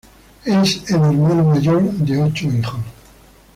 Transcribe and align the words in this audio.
Es 0.45 0.77
el 0.89 0.95
hermano 0.95 1.43
mayor 1.43 1.83
de 1.91 2.23
ocho 2.23 2.47
hijos. 2.47 2.79